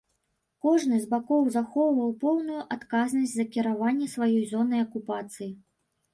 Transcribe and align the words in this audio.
Кожны 0.67 0.95
з 1.03 1.09
бакоў 1.11 1.45
захоўваў 1.55 2.15
поўную 2.23 2.57
адказнасць 2.77 3.35
за 3.35 3.47
кіраванне 3.57 4.09
сваёй 4.17 4.43
зонай 4.57 4.85
акупацыі. 4.89 5.49